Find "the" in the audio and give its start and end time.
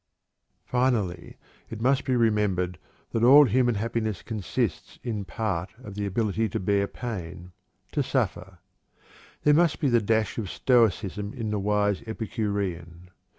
5.93-6.07, 9.89-10.01, 11.51-11.59